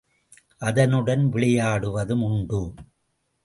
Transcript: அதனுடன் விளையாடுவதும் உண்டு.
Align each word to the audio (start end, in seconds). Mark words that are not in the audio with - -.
அதனுடன் 0.59 1.29
விளையாடுவதும் 1.29 2.23
உண்டு. 2.23 2.61